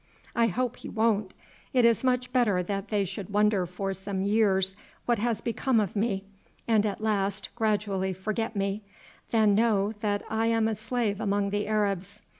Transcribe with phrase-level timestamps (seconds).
[0.35, 1.31] I hope he won't;
[1.73, 5.95] it is much better that they should wonder for some years what has become of
[5.95, 6.23] me,
[6.67, 8.81] and at last gradually forget me,
[9.29, 12.23] than know that I am a slave among the Arabs.